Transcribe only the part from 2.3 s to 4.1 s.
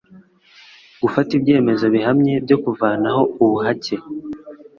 byo kuvanaho ubuhake